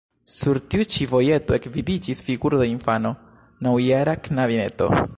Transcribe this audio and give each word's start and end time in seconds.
Sur 0.35 0.59
tiu 0.71 0.85
ĉi 0.93 1.05
vojeto 1.11 1.57
ekvidiĝis 1.59 2.23
figuro 2.31 2.63
de 2.63 2.69
infano, 2.73 3.15
naŭjara 3.69 4.21
knabineto. 4.29 4.95